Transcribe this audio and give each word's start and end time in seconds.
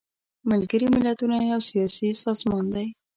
ملګري 0.49 0.87
ملتونه 0.95 1.35
یو 1.51 1.59
سیاسي 1.69 2.07
سازمان 2.23 2.65
دی. 2.73 2.87